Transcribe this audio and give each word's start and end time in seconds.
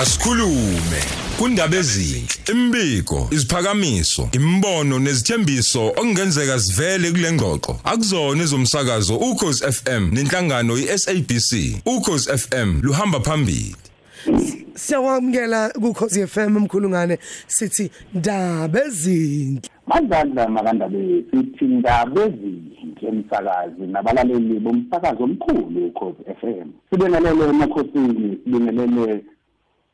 asikhulume. 0.00 1.00
Kundaba 1.38 1.76
ezinhle 1.76 2.28
imbiko 2.52 3.28
isiphakamiso 3.30 4.28
imbono 4.32 4.98
nezithembiso 4.98 5.86
okungenzeka 5.86 6.60
sivele 6.60 7.10
kule 7.10 7.32
ngxoxo. 7.32 7.80
Akuzona 7.84 8.42
izomsakazo 8.42 9.16
ukhozi 9.16 9.64
FM 9.72 10.10
nenhlangano 10.12 10.78
iSABC 10.78 11.50
ukhozi 11.86 12.38
FM 12.38 12.80
luhamba 12.82 13.20
phambili. 13.20 13.76
Siyakwamukela 14.74 15.68
kuKhosi 15.68 16.26
FM 16.26 16.56
umkhulungane 16.56 17.18
sithi 17.46 17.90
ndaba 18.14 18.84
ezinhle. 18.84 19.60
Madlala 19.86 20.48
makandabe 20.48 21.24
sithi 21.30 21.64
ndaba 21.64 22.22
ezinhle 22.24 23.08
emsakazi 23.08 23.86
nabalaleli 23.92 24.60
bomsakazo 24.60 25.24
omkhulu 25.24 25.86
ukhozi 25.86 26.22
FM 26.40 26.68
sibingelele 26.90 27.44
emakhosini 27.44 28.38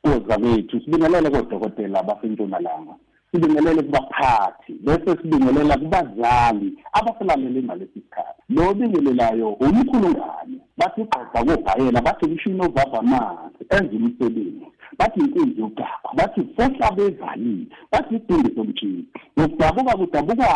sibingelele 0.05 0.25
ozabethu 0.25 0.81
sibingelele 0.81 1.31
kodokotela 1.31 2.03
basentshonalanga 2.03 2.95
sibingelele 3.33 3.83
kubaphathi 3.83 4.73
bese 4.73 5.23
sibingelela 5.23 5.79
kubazali 5.79 6.79
abasalalele 6.93 7.63
ngalesi 7.63 7.93
sikhathi 7.95 8.43
lo 8.49 8.75
bingelelayo 8.75 9.49
umkhulungane 9.53 10.59
bathi 10.79 11.05
gqoqa 11.05 11.45
kobhayela 11.45 12.01
bathi 12.03 12.25
umshini 12.27 12.61
ovava 12.61 12.99
amanzi 12.99 13.63
enza 13.71 13.97
umsebenzi 13.97 14.67
bathi 14.99 15.21
inkunzi 15.21 15.61
yogaba 15.61 16.09
bathi 16.15 16.41
fohla 16.57 16.91
bevalile 16.97 17.67
bathi 17.93 18.15
idingi 18.15 18.55
somtshini 18.55 19.05
ukudabuka 19.37 19.97
kudabuka 19.97 20.49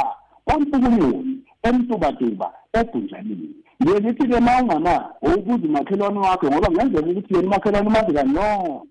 kwampukunyoni 0.45 1.35
emtubatuba 1.63 2.49
ebhunjanini 2.79 3.51
ngenithi-ke 3.83 4.41
ma 4.41 4.53
ungama 4.61 4.95
ukuze 5.23 5.67
umakhelwane 5.67 6.19
wakho 6.19 6.47
ngoba 6.47 6.67
kungenzeka 6.67 7.07
ukuthi 7.11 7.35
yena 7.35 7.47
umakhelwane 7.47 7.89
umazi 7.89 8.13
kangcono 8.13 8.83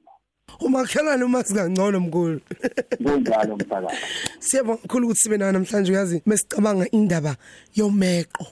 umakhelwane 0.60 1.24
uma 1.24 1.44
singangcono 1.44 2.00
mkhulu. 2.00 2.42
Kunjalo 3.04 3.56
msakazi. 3.56 3.98
Siyabonga 4.40 4.81
kakhulu 4.81 5.06
ukuthi 5.08 5.22
sibe 5.22 5.38
nayo 5.38 5.52
namhlanje 5.52 5.92
uyazi 5.92 6.22
mesicabanga 6.26 6.92
indaba 6.92 7.36
yomeqo. 7.76 8.48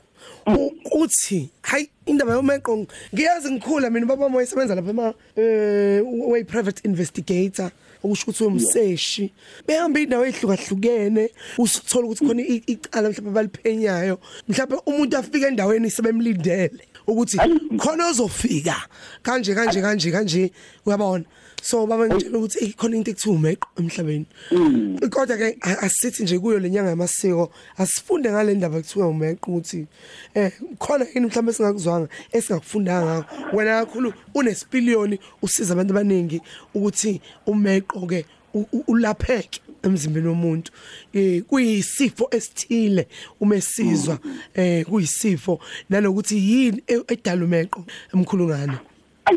Uthi 0.92 1.50
hayi 1.62 1.90
indaba 2.06 2.34
yomeqo 2.34 2.88
ngiyazi 3.14 3.52
ngikhula 3.52 3.90
mina 3.90 4.06
baba 4.06 4.30
moya 4.30 4.46
isebenza 4.46 4.76
lapha 4.76 4.90
ema 4.90 5.14
eh 5.36 6.02
way 6.06 6.44
private 6.44 6.82
investigator 6.84 7.72
okusho 8.04 8.24
ukuthi 8.24 8.44
umseshi. 8.44 9.34
Behamba 9.68 10.00
indawo 10.00 10.26
ehlukahlukene 10.26 11.30
usithola 11.58 12.06
ukuthi 12.06 12.26
khona 12.26 12.42
icala 12.44 13.10
mhlawumbe 13.10 13.32
baliphenyayo 13.32 14.20
mhlawumbe 14.48 14.76
umuntu 14.86 15.18
afika 15.18 15.48
endaweni 15.48 15.90
sebemlindele. 15.90 16.86
Ukuthi 17.08 17.38
khona 17.78 18.08
ozofika. 18.10 18.76
Kanje 19.24 19.56
kanje 19.56 19.82
kanje 19.82 20.12
kanje. 20.12 20.52
Uyabona? 20.86 21.26
So 21.62 21.88
baba 21.88 22.08
ngitshela 22.08 22.38
ukuthi 22.38 22.76
khona 22.78 22.98
into 22.98 23.12
ekuthiwa 23.12 23.36
umeqo 23.36 23.68
emhlabeni. 23.80 24.26
Kodwa 25.10 25.38
ke 25.38 25.58
asithi 25.82 26.24
nje 26.24 26.40
kuyo 26.40 26.60
lenyanga 26.60 26.90
yamasiko 26.90 27.52
asifunde 27.78 28.30
ngale 28.30 28.54
ndaba 28.54 28.78
ekuthiwa 28.78 29.08
umeqo 29.08 29.52
ukuthi 29.52 29.88
eh 30.36 30.52
khona 30.78 31.06
yini 31.14 31.26
mhlawumbe 31.26 31.54
singakuzwanga 31.54 32.08
esingakufundanga? 32.32 33.26
Ngakho 33.26 33.58
wena 33.58 33.86
kakhulu 33.86 34.14
unesipiliyoni 34.36 35.20
usiza 35.42 35.74
abantu 35.74 35.94
abaningi 35.94 36.42
ukuthi 36.76 37.22
umeqo 37.48 38.06
ke 38.08 38.26
ulapheke. 38.88 39.62
Emzimbeni 39.86 40.28
womuntu. 40.28 40.72
Eh 41.14 41.42
kuyisifo 41.44 42.28
esithile 42.32 43.08
umesizwa 43.42 44.18
eh 44.54 44.86
kuyisifo 44.86 45.60
nalokuthi 45.90 46.38
yini 46.38 46.84
edala 47.08 47.46
umeqo 47.46 47.86
emkhulungane 48.14 48.78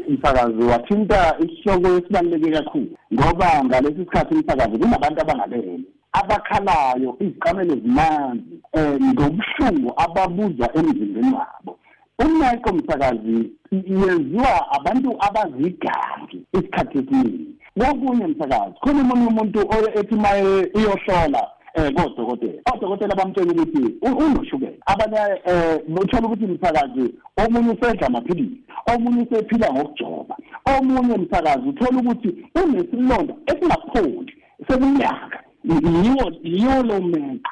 umsakazi 0.09 0.63
wathinta 0.63 1.37
isihloko 1.45 1.89
esibaluleke 1.89 2.51
kakhulu 2.51 2.91
ngoba 3.15 3.65
ngalesi 3.65 3.97
sikhathi 3.99 4.35
umsakazi 4.35 4.79
kunabantu 4.79 5.21
abangalele 5.21 5.85
abakhalayo 6.13 7.17
iziqamelo 7.21 7.75
zimanzi 7.75 8.55
um 8.73 9.13
ngobuhlungu 9.13 9.93
ababuzwa 9.97 10.77
emzimbeni 10.79 11.33
wabo. 11.35 11.79
Umeqo 12.19 12.73
msakazi 12.73 13.51
yenziwa 13.73 14.73
abantu 14.73 15.17
abazigangi 15.27 16.39
isikhathi 16.53 16.99
esiningi. 16.99 17.58
Kokunye 17.79 18.27
msakazi 18.27 18.75
khona 18.81 19.01
omunye 19.01 19.27
umuntu 19.27 19.61
ethi 19.99 20.15
ma 20.15 20.31
iyohlola 20.79 21.43
eh 21.75 21.93
kodokotela. 21.95 22.61
Odokotela 22.75 23.15
bamtshela 23.15 23.53
ukuthi 23.53 23.83
unoshukela. 24.03 24.77
Abanye 24.87 25.41
eh 25.45 25.81
uthola 26.03 26.27
ukuthi 26.27 26.47
msakazi 26.47 27.15
omunye 27.37 27.71
usedla 27.73 28.07
amaphilisi 28.07 28.59
omunye 28.95 29.23
usephila 29.23 29.73
ngokujoba 29.73 30.37
omunye 30.79 31.17
msakazi 31.17 31.69
uthola 31.69 32.01
ukuthi 32.01 32.31
unesilonda 32.63 33.35
esingapholi 33.47 34.33
seminyaka. 34.69 35.39
Yiwo 35.65 36.33
yiwo 36.43 36.83
lo 36.83 37.01
menqa 37.01 37.51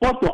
kodwa 0.00 0.30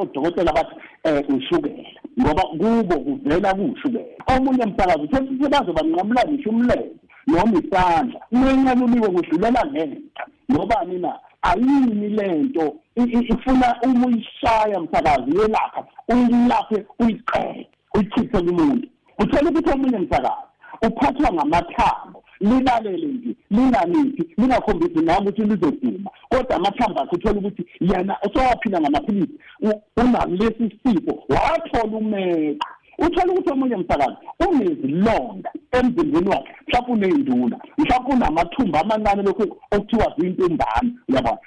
odokotela 0.00 0.52
bathi 0.52 0.74
eh 1.04 1.24
ushukela. 1.28 1.88
Ngoba 2.20 2.42
kubo 2.42 3.00
kuvela 3.00 3.54
kushukela 3.54 4.04
omunye 4.36 4.66
msakazi 4.66 5.02
uthola 5.02 5.24
ukuthi 5.24 5.48
baze 5.48 5.72
banqamula 5.72 6.24
ngisho 6.28 6.50
umlenze 6.50 7.01
noma 7.26 7.58
isandla. 7.60 8.20
Umenyaluliwe 8.32 9.08
kudlulela 9.08 9.66
ngenta 9.66 10.26
ngoba 10.52 10.84
mina 10.84 11.18
ayini 11.42 12.08
lento 12.08 12.74
ifuna 12.96 13.76
uma 13.82 14.06
uyishaya 14.06 14.80
msakazi 14.80 15.38
yelapha 15.38 15.84
uyilaphe 16.08 16.86
uyiqede 17.00 17.68
uyichithe 17.94 18.38
kumuntu. 18.40 18.88
Uthola 19.18 19.50
ukuthi 19.50 19.70
omunye 19.70 19.98
msakazi 19.98 20.52
uphathwa 20.82 21.32
ngamathambo 21.32 22.24
lilalele 22.40 23.06
nje 23.06 23.36
linganithi 23.50 24.34
lingakhombisi 24.38 25.00
nawe 25.04 25.18
ukuthi 25.20 25.42
lizoduma 25.42 26.10
kodwa 26.28 26.56
amathambo 26.56 27.00
akhe 27.00 27.16
uthola 27.16 27.38
ukuthi 27.38 27.66
yena 27.80 28.16
sowaphila 28.34 28.80
ngamaphilisi 28.80 29.32
unalesi 29.96 30.78
sifo 30.82 31.24
wathola 31.28 31.96
umeqo 31.98 32.66
uthola 32.98 33.32
ukuthi 33.32 33.50
omunye 33.50 33.76
msakazi 33.76 34.16
unezilonda 34.48 35.52
emzimbeni 35.72 36.28
wakhe 36.28 36.52
mhlawumbe 36.68 37.06
uney'nduna 37.06 37.56
mhlawumbe 37.78 38.14
unamathumba 38.14 38.80
amancane 38.80 39.22
lokhu 39.22 39.56
okuthiwa 39.70 40.14
zintumbane 40.18 40.90
uyabona? 41.08 41.38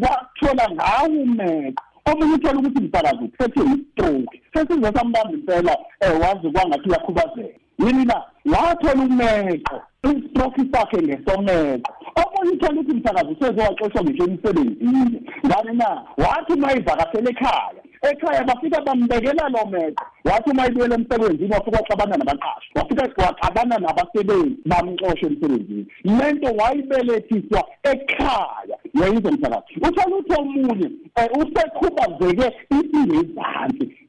Kwathola 0.00 0.64
ngawo 0.74 1.22
umeqo 1.22 1.82
omunye 2.04 2.34
uthola 2.34 2.58
ukuthi 2.58 2.82
msakazi 2.82 3.24
uphethwe 3.24 3.62
yi-stroke 3.70 4.42
sesize 4.52 4.92
sambamba 4.92 5.32
impela 5.32 5.76
um 6.06 6.20
wazi 6.20 6.50
kwangathi 6.52 6.88
uyakhubazeka. 6.88 7.58
Yini 7.78 8.04
na? 8.04 8.22
Wathola 8.52 9.02
umeqo 9.04 9.76
istroke 10.04 10.62
sakhe 10.72 10.98
ngesomeqo 11.02 11.92
omunye 12.20 12.52
uthola 12.52 12.80
ukuthi 12.80 12.96
msakazi 12.96 13.32
usezowaxoshwa 13.32 14.02
ngisho 14.02 14.24
emsebenzini 14.24 15.22
ngani 15.46 15.72
na? 15.78 16.02
Wathi 16.16 16.52
uma 16.52 16.72
ivakashele 16.72 17.30
ekhaya 17.30 17.80
ekhaya 18.02 18.44
bafika 18.44 18.80
bambekela 18.80 19.48
lo 19.48 19.66
meqo. 19.66 20.04
Wathi 20.24 20.50
uma 20.50 20.66
ibuyela 20.66 20.94
emsebenzini 20.94 21.52
wafika 21.52 21.78
waxabana 21.78 22.16
nabaqashi. 22.16 22.70
Wafika 22.74 23.02
waxabana 23.26 23.78
nabasebenzi 23.78 24.56
bamxosha 24.66 25.26
emsebenzini. 25.26 25.86
Lento 26.04 26.48
wayibelethiswa 26.58 27.64
ekhaya. 27.82 28.76
Yayizwa 29.00 29.32
msakazi 29.32 29.74
uthola 29.76 30.16
ukuthi 30.16 30.40
omunye 30.40 30.90
um 31.16 31.42
usekhubazeke 31.42 32.56
isingezansi 32.70 33.99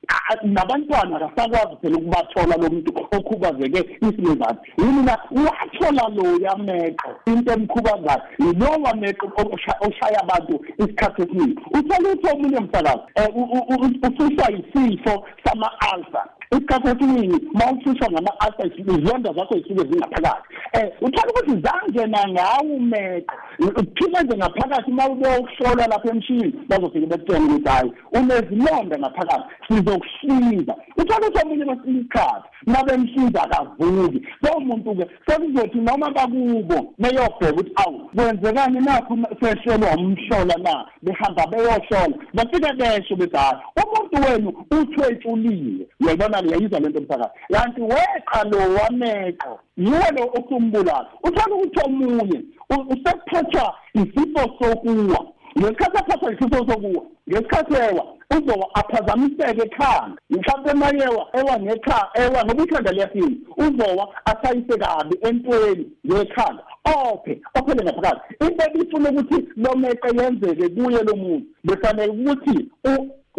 nabantwana 0.44 1.16
akasakwazi 1.16 1.76
phela 1.82 1.98
ukubathola 1.98 2.58
lo 2.58 2.70
muntu 2.70 2.92
okhubazeke 3.12 3.98
isingezansi 4.02 4.62
yini 4.78 5.04
na 5.04 5.18
wathola 5.46 6.10
loya 6.16 6.56
meqo 6.58 7.10
into 7.26 7.52
emkhubazayo 7.54 8.22
yilowa 8.40 8.96
meqo 8.96 9.26
oshaya 9.88 10.20
abantu 10.24 10.66
isikhathi 10.78 11.22
esiningi. 11.22 11.56
Uthola 11.74 12.10
ukuthi 12.10 12.28
omunye 12.34 12.60
msakazi 12.60 13.02
um 13.22 14.08
ususwa 14.08 14.48
yisifo 14.52 15.28
sama-alsa 15.44 16.22
isikhathi 16.52 16.88
esiningi 16.88 17.48
ma 17.54 17.72
ususwa 17.72 18.12
ngama-alsa 18.12 18.64
izilonda 18.68 19.34
zakho 19.34 19.54
zisuke 19.54 19.84
zingaphakathi. 19.90 20.48
Um 20.78 20.90
uthola 21.08 21.32
ukuthi 21.32 21.62
zangena 21.64 22.30
ngawo 22.30 22.80
umeqo 23.62 23.84
phileze 23.96 24.38
ngaphakathi 24.38 24.92
ma 24.92 25.08
uyokuhlolwa 25.08 25.88
lapha 25.88 26.10
emshini 26.10 26.54
bazofike 26.70 27.06
bekutshela 27.06 27.46
ukuthi 27.46 27.70
hhayi 27.70 27.92
unezilonda 28.14 28.98
ngaphakathi 29.00 29.44
sizokuhlinza. 29.68 30.76
Uthola 30.98 31.28
ukuthi 31.28 31.46
omunye 31.46 31.66
kwesinye 31.66 32.00
isikhathi 32.00 32.48
ma 32.66 32.84
bemhlinza 32.84 33.44
akavuki. 33.44 34.22
Lowo 34.42 34.60
muntu-ke 34.60 35.06
sekuzothi 35.26 35.78
noma 35.78 36.10
bakubo 36.10 36.94
beyobheka 36.98 37.54
ukuthi 37.54 37.72
awu 37.76 38.00
kwenzekani 38.16 38.80
nakho 38.80 39.18
sehlelwa 39.40 39.96
umhlola 39.98 40.56
na? 40.66 40.86
Behamba 41.02 41.48
beyohlola 41.48 42.16
bafike 42.34 42.74
besho 42.80 43.16
bethi 43.16 43.38
hhayi 43.38 43.62
umuntu 43.82 44.16
wenu 44.26 44.50
uthwetshuliwe 44.72 45.88
uyayibona 46.00 46.38
yayizwa 46.38 46.80
lento 46.80 47.02
msakazi 47.02 47.32
kanti 47.52 47.82
weqa 47.82 48.44
lo 48.44 48.58
wameqo 48.58 49.60
yiwo 49.86 50.08
lo 50.16 50.24
okumbulala 50.38 51.10
uthola 51.24 51.56
ukuthi 51.56 51.80
omunye 51.86 52.40
usephathwa 52.70 53.76
isifo 53.94 54.42
sokuwa. 54.60 55.26
Ngesikhathi 55.60 55.98
aphathwa 55.98 56.34
isifo 56.34 56.58
sokuwa 56.58 57.04
ngesikhathi 57.30 57.74
ewa 57.74 58.06
uzowa 58.38 58.76
aphazamiseke 58.76 59.62
ekhanda. 59.62 60.22
Mhlawumbe 60.30 60.74
mayewa 60.74 61.28
ewa 61.34 61.60
ngekha 61.60 62.10
ewa 62.14 62.46
ngoba 62.46 62.64
ikhanda 62.64 62.92
liyasini 62.92 63.38
uzowa 63.58 64.08
asayise 64.26 64.78
kabi 64.78 65.18
entweni 65.22 65.92
ngekhanda 66.08 66.64
ophe 66.86 67.42
ophele 67.60 67.84
ngaphakathi. 67.84 68.36
Into 68.46 68.66
ebifuna 68.66 69.10
ukuthi 69.10 69.48
lo 69.56 69.76
meqe 69.76 70.10
yenzeke 70.18 70.70
kuye 70.70 71.04
lo 71.04 71.16
muntu 71.16 71.46
befanele 71.64 72.12
ukuthi 72.12 72.70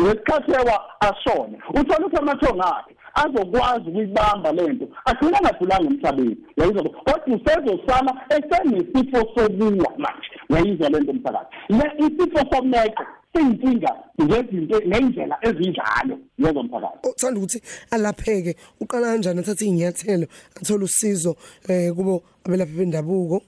ngesikhathi 0.00 0.52
ewa 0.52 0.76
ashone. 1.00 1.58
Uthola 1.68 2.06
ukuthi 2.06 2.16
amathongo 2.16 2.62
akhe 2.62 2.91
azokwazi 3.14 3.88
ukuyibamba 3.88 4.52
lento 4.52 4.88
agcina 5.04 5.38
angadlulanga 5.38 5.88
emhlabeni 5.90 6.36
yayizwa 6.56 6.82
kodwa 6.82 7.36
usezosala 7.36 8.12
esenesifo 8.34 9.18
sokuwa 9.34 9.92
manje. 9.98 10.36
Yayizwa 10.50 10.88
lento 10.88 11.10
emphakathi 11.10 11.56
le 11.68 11.84
isifo 12.04 12.40
someqo 12.50 13.04
siyinkinga 13.32 13.92
ngezinto 14.22 14.76
ngendlela 14.86 15.36
ezinjalo. 15.42 16.18
Yezomphakathi 16.38 17.08
uthanda 17.08 17.38
ukuthi 17.38 17.62
alapheke. 17.90 18.56
Uqala 18.80 19.06
kanjani 19.06 19.40
athathe 19.40 19.64
inyathelo 19.66 20.26
athola 20.56 20.84
usizo 20.84 21.36
eh 21.68 21.92
kubo 21.94 22.22
abelaphi 22.44 22.72
bendabuko? 22.72 23.42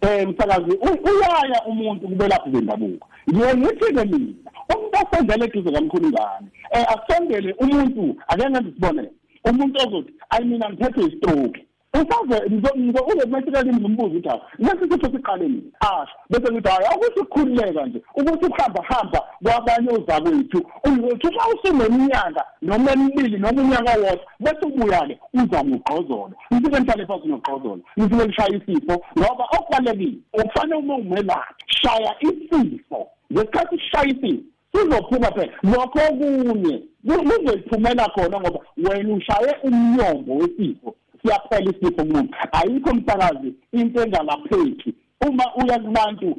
Eh 0.00 0.28
msakazi 0.28 0.72
uyaya 1.08 1.64
umuntu 1.66 2.08
kubelaphi 2.08 2.50
bendabuko. 2.50 3.08
Ngiye 3.30 3.54
ngithi 3.56 3.94
ke 3.94 4.04
mina 4.04 4.34
umuntu 4.74 4.96
osendele 5.02 5.44
eduze 5.44 5.70
kamkhulungane 5.72 6.48
eh 6.76 6.86
asondele 6.94 7.50
umuntu 7.62 8.04
ake 8.30 8.50
ngenze 8.50 8.70
sibone 8.74 9.02
umuntu 9.48 9.76
ozothi 9.84 10.12
ayi 10.30 10.44
mina 10.44 10.70
ngiphethe 10.70 11.00
istroke 11.00 11.60
usaze 11.94 12.50
ngizo 12.50 13.04
ube 13.04 13.26
mesika 13.26 13.64
kimi 13.64 13.80
ngimbuza 13.80 14.08
ukuthi 14.08 14.28
hayi 14.28 14.40
lesi 14.58 14.90
sitho 14.90 15.10
siqale 15.12 15.48
nini? 15.48 15.72
Asho 15.80 16.14
bese 16.30 16.52
ngithi 16.52 16.68
hayi 16.68 16.86
akuthi 16.86 17.20
ukukhululeka 17.20 17.86
nje 17.86 18.02
ukuthi 18.16 18.46
uhamba 18.46 18.82
hamba 18.82 19.20
kwabanye 19.44 19.90
ozakwethu. 19.90 20.66
Uyothi 20.84 21.28
xa 21.34 21.48
usuneminyaka 21.54 22.44
noma 22.62 22.92
emibili 22.92 23.38
noma 23.38 23.62
unyaka 23.62 23.92
wodwa 23.92 24.18
bese 24.40 24.66
ubuya-ke 24.66 25.18
uza 25.34 25.64
ngugqozolo 25.64 26.32
ngifike 26.52 26.80
nihlale 26.80 27.06
phansi 27.06 27.28
nogqozolo 27.28 27.80
ngifike 27.98 28.26
lishaya 28.26 28.56
isifo 28.56 28.94
ngoba 29.18 29.44
okubalulekile 29.56 30.18
ukufanele 30.34 30.76
uma 30.76 30.94
ungumelaphi 30.94 31.54
shaya 31.66 32.14
isifo. 32.20 33.08
Ngesikhathi 33.32 33.78
sishaya 33.78 34.08
isifo 34.08 34.51
sizophuma 34.72 35.30
phela. 35.32 35.52
Lokho 35.62 35.98
okunye 36.10 36.82
kuzoyiphumela 37.04 38.08
khona 38.14 38.40
ngoba 38.40 38.60
wena 38.76 39.14
ushaye 39.14 39.56
umnyombo 39.62 40.34
wesifo. 40.34 40.94
Siyaphela 41.22 41.70
isifo 41.70 41.90
kumuntu. 41.90 42.34
Ayikho 42.52 42.90
umsakazi 42.90 43.54
into 43.72 44.02
engalapheki. 44.02 44.94
Uma 45.28 45.44
uya 45.56 45.78
kubantu 45.78 46.36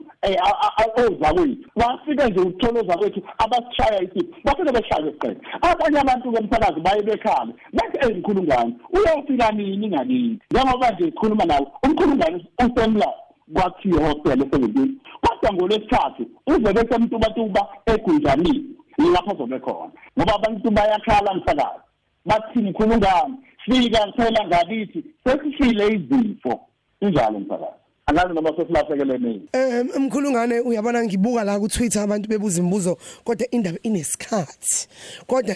ozakwethu 0.98 1.70
wafika 1.76 2.28
nje 2.30 2.40
uthola 2.40 2.80
ozakwethu 2.82 3.22
abasishaya 3.38 4.04
isifo 4.04 4.36
bafike 4.44 4.72
beshaye 4.72 5.10
isiqele 5.10 5.38
abanye 5.62 6.00
abantu-ke 6.00 6.44
msakazi 6.44 6.80
baye 6.80 7.02
bekhala 7.02 7.54
bathi 7.74 7.98
ezikhulungane 8.12 8.74
uyofika 8.94 9.52
nini 9.52 9.88
ngakithi 9.88 10.40
njengoba 10.52 10.92
nje 10.92 11.08
ikhuluma 11.08 11.46
nawe 11.46 11.68
umkhulungane 11.84 12.46
usemla 12.66 13.14
kwathiwa 13.54 14.08
hospital 14.08 14.42
esebenzini 14.42 14.98
kodwa 15.22 15.54
ngolwesithathu 15.54 16.26
uze 16.48 16.74
besemtubatuba 16.74 17.68
egunjanini 17.86 18.66
yilapho 18.98 19.36
zobe 19.38 19.60
khona. 19.60 19.92
Ngoba 20.18 20.36
abantu 20.36 20.72
bayakhala 20.72 21.34
msakazi 21.34 21.84
bathini 22.26 22.74
khulungane 22.74 23.36
fika 23.66 24.12
phela 24.16 24.48
ngakithi 24.48 25.04
sesifile 25.24 25.88
izifo. 25.88 26.62
Injalo 27.02 27.40
msakazi. 27.40 27.83
Angazi 28.06 28.34
noma 28.34 28.50
sesilahlekelene 28.58 29.42
Eh 29.54 29.86
mkhulungane 30.00 30.60
uyabona 30.60 31.04
ngibuka 31.04 31.44
la 31.44 31.60
ku 31.60 31.68
Twitter 31.68 32.02
abantu 32.02 32.30
bebuza 32.30 32.60
imibuzo 32.60 32.98
kodwa 33.24 33.48
indaba 33.52 33.78
inesikhathi. 33.84 34.88
Kodwa 35.28 35.56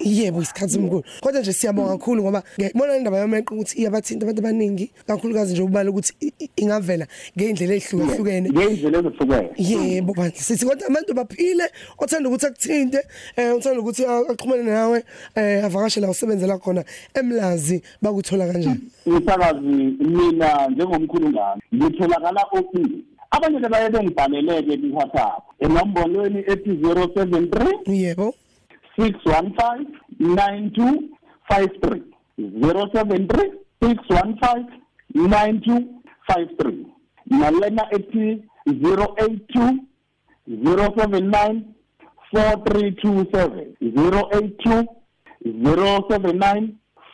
yebo 0.00 0.42
isikhathi 0.42 0.78
omkhulu 0.78 1.04
kodwa 1.20 1.40
nje 1.40 1.52
siyabonga 1.52 1.98
kakhulu 1.98 2.22
ngoba 2.22 2.42
ngiyabona 2.58 2.96
indaba 2.96 3.18
yomeqo 3.18 3.54
ukuthi 3.54 3.78
iyabathinta 3.78 4.26
abantu 4.26 4.40
abaningi 4.40 4.90
kakhulukazi 5.06 5.52
nje 5.52 5.62
ubala 5.62 5.90
ukuthi 5.90 6.12
ingavela 6.56 7.06
ngeindlela 7.36 7.74
ezihlukahlukene 7.74 8.50
ngeindlela 8.50 8.98
ezihlukene. 8.98 9.50
Yebo 9.56 10.14
bandla 10.14 10.40
sithi 10.40 10.66
kodwa 10.66 10.86
abantu 10.86 11.14
baphile 11.14 11.66
othanda 11.98 12.28
ukuthi 12.28 12.46
akuthinte 12.46 13.00
eh 13.36 13.56
uthanda 13.56 13.80
ukuthi 13.80 14.06
axhumane 14.06 14.62
nawe 14.62 15.04
eh 15.34 15.64
avakashe 15.64 16.00
la 16.00 16.10
usebenzela 16.10 16.58
khona 16.58 16.84
emlazi 17.14 17.82
bakuthola 18.02 18.46
kanjani. 18.46 18.80
Umsakazi 19.06 19.76
mina 20.14 20.68
njengomkhulungane 20.68 21.62
ngitholakala 21.88 22.42
office 22.52 22.96
abanye 23.30 23.60
ke 23.60 23.68
baye 23.68 23.90
bengibhaleleke 23.90 24.76
ku-whatsapp 24.76 25.42
enombolweni 25.60 26.40
ethi 26.52 26.70
073 26.70 27.92
yebo. 27.92 28.34
615 28.98 29.86
9253 30.20 32.02
073 32.38 33.52
615 33.80 34.64
9253 35.14 36.74
nalena 37.26 37.84
ethi 37.96 38.42
082 38.66 39.78
079 40.48 41.62
4327 42.32 43.76
082 43.80 44.86
079 45.44 46.68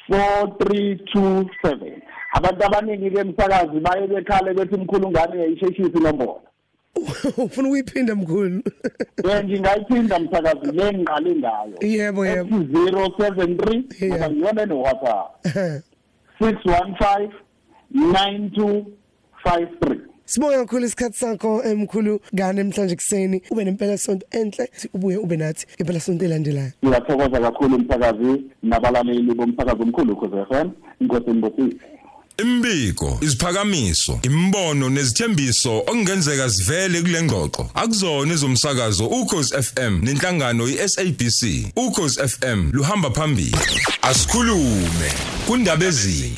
4327 0.08 2.03
abantu 2.36 2.64
abaningi 2.66 3.10
ke 3.10 3.18
emsakazi 3.20 3.80
baye 3.80 4.06
bekhale 4.06 4.54
bethi 4.54 4.74
umkhulungane 4.74 5.40
yayisheshisi 5.40 5.98
inombolo. 5.98 6.40
Ufuna 7.36 7.68
ukuyiphinda 7.68 8.14
mkhulu? 8.14 8.62
Eh 9.24 9.44
ngingayiphinda 9.44 10.18
msakazi 10.18 10.72
le 10.72 10.92
ngiqale 10.92 11.34
ngayo. 11.34 11.76
Yebo 11.80 12.26
yebo. 12.26 12.56
073 12.56 13.82
Yeah. 14.00 14.18
ngoba 14.18 14.30
ngiyona 14.30 14.66
no 14.66 14.80
WhatsApp 14.80 15.44
615 16.40 17.28
9253 17.94 19.98
Sibonga 20.24 20.56
kakhulu 20.56 20.86
isikhathi 20.86 21.18
sakho 21.18 21.62
emkhulu 21.62 22.20
ngane 22.34 22.62
namhlanje 22.62 22.96
kuseni 22.96 23.42
ube 23.50 23.64
nempela 23.64 23.98
sonto 23.98 24.26
enhle 24.30 24.70
ubuye 24.94 25.16
ube 25.16 25.36
nathi 25.36 25.66
impela 25.78 26.00
sonto 26.00 26.24
elandelayo 26.24 26.70
ngiyathokoza 26.84 27.40
kakhulu 27.40 27.76
umsakazi 27.76 28.44
nabalaleli 28.62 29.34
bomsakazi 29.34 29.82
omkhulu 29.82 30.12
ukhoze 30.12 30.44
FM 30.44 30.70
inkosi 31.00 31.30
mbosisi 31.30 31.76
Imbiko, 32.42 33.18
isiphakamiso, 33.20 34.18
imbono 34.22 34.88
nezithembiso 34.90 35.78
okungenzeka 35.78 36.50
sivele 36.50 37.00
kule 37.02 37.22
ngxoxo. 37.22 37.70
Akuzona 37.74 38.32
ezomsakazo 38.34 39.06
ukhozi 39.06 39.54
FM 39.62 40.00
nenhlangano 40.02 40.68
iSABC. 40.68 41.70
Ukhozi 41.76 42.20
FM 42.28 42.70
luhamba 42.72 43.10
phambili. 43.10 43.56
Asikhulume 44.02 45.10
kundaba 45.46 45.86
ezinhle. 45.86 46.36